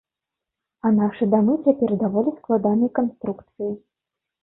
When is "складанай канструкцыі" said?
2.41-3.73